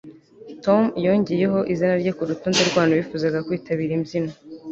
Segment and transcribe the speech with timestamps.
[0.63, 4.31] tom yongeyeho izina rye kurutonde rwabantu bifuzaga kwitabira imbyino